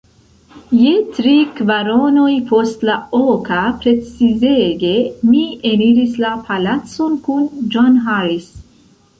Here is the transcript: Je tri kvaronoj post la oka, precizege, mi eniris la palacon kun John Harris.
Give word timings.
Je 0.77 0.93
tri 1.17 1.33
kvaronoj 1.57 2.31
post 2.53 2.85
la 2.89 2.95
oka, 3.19 3.59
precizege, 3.83 4.91
mi 5.29 5.45
eniris 5.73 6.19
la 6.25 6.33
palacon 6.49 7.23
kun 7.29 7.49
John 7.77 8.05
Harris. 8.09 8.51